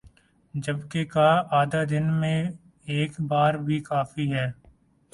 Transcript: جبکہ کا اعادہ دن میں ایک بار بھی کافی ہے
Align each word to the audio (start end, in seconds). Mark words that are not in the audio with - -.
جبکہ 0.53 1.05
کا 1.05 1.27
اعادہ 1.31 1.83
دن 1.89 2.11
میں 2.13 2.37
ایک 2.87 3.19
بار 3.29 3.53
بھی 3.65 3.79
کافی 3.83 4.31
ہے 4.33 4.47